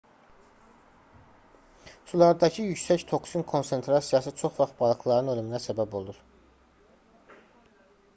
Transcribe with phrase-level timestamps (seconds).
[2.13, 6.19] sulardakı yüksək toksin konsentrasiyası çox vaxt balıqların ölümünə səbəb olur